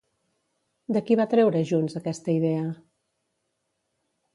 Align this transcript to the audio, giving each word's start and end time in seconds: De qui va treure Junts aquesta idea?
De 0.97 1.03
qui 1.11 1.19
va 1.21 1.27
treure 1.35 1.63
Junts 1.73 2.01
aquesta 2.03 2.37
idea? 2.41 2.67